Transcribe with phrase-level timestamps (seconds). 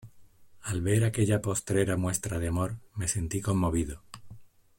[0.63, 4.01] al ver aquella postrera muestra de amor me sentí conmovido.